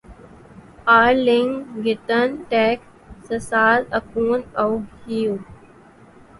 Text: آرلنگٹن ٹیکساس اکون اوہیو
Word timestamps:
آرلنگٹن 0.93 2.27
ٹیکساس 2.49 3.51
اکون 3.97 4.39
اوہیو 4.61 5.33